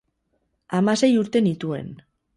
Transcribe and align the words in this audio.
Hamasei 0.77 1.11
urte 1.25 1.45
nituen. 1.49 1.93